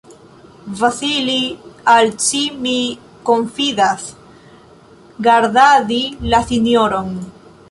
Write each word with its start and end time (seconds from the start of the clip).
Vasili, 0.79 1.43
al 1.95 2.09
ci 2.27 2.41
mi 2.63 2.75
konfidas 3.29 4.09
gardadi 5.29 6.03
la 6.35 6.45
sinjoron. 6.53 7.17